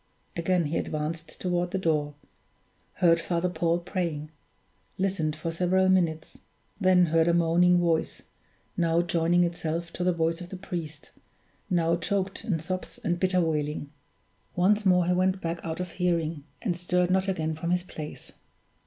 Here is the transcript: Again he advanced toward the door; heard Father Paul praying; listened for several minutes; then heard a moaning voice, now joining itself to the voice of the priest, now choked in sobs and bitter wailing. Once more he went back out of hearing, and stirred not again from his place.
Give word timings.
Again 0.35 0.65
he 0.65 0.79
advanced 0.79 1.39
toward 1.39 1.69
the 1.69 1.77
door; 1.77 2.15
heard 2.93 3.21
Father 3.21 3.49
Paul 3.49 3.77
praying; 3.77 4.31
listened 4.97 5.35
for 5.35 5.51
several 5.51 5.89
minutes; 5.89 6.39
then 6.79 7.05
heard 7.05 7.27
a 7.27 7.35
moaning 7.35 7.77
voice, 7.77 8.23
now 8.75 9.03
joining 9.03 9.43
itself 9.43 9.93
to 9.93 10.03
the 10.03 10.11
voice 10.11 10.41
of 10.41 10.49
the 10.49 10.57
priest, 10.57 11.11
now 11.69 11.95
choked 11.95 12.43
in 12.43 12.57
sobs 12.57 12.97
and 13.03 13.19
bitter 13.19 13.41
wailing. 13.41 13.91
Once 14.55 14.87
more 14.87 15.05
he 15.05 15.13
went 15.13 15.39
back 15.39 15.59
out 15.63 15.79
of 15.79 15.91
hearing, 15.91 16.45
and 16.63 16.75
stirred 16.75 17.11
not 17.11 17.27
again 17.27 17.53
from 17.53 17.69
his 17.69 17.83
place. 17.83 18.31